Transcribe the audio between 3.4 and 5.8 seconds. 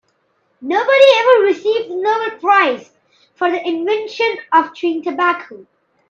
the invention of chewing tobacco.